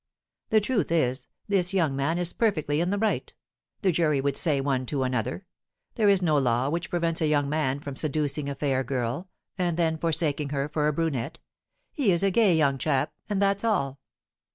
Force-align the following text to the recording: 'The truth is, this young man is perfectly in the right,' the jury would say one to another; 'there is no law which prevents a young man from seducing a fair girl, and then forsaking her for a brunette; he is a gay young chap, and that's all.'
'The 0.49 0.61
truth 0.61 0.91
is, 0.91 1.27
this 1.47 1.75
young 1.75 1.95
man 1.95 2.17
is 2.17 2.33
perfectly 2.33 2.81
in 2.81 2.89
the 2.89 2.97
right,' 2.97 3.33
the 3.83 3.91
jury 3.91 4.19
would 4.19 4.35
say 4.35 4.59
one 4.59 4.83
to 4.83 5.03
another; 5.03 5.45
'there 5.93 6.09
is 6.09 6.23
no 6.23 6.39
law 6.39 6.69
which 6.69 6.89
prevents 6.89 7.21
a 7.21 7.27
young 7.27 7.47
man 7.47 7.79
from 7.79 7.95
seducing 7.95 8.49
a 8.49 8.55
fair 8.55 8.83
girl, 8.83 9.29
and 9.59 9.77
then 9.77 9.99
forsaking 9.99 10.49
her 10.49 10.67
for 10.67 10.87
a 10.87 10.91
brunette; 10.93 11.37
he 11.93 12.11
is 12.11 12.23
a 12.23 12.31
gay 12.31 12.55
young 12.57 12.79
chap, 12.79 13.13
and 13.29 13.39
that's 13.39 13.63
all.' 13.63 13.99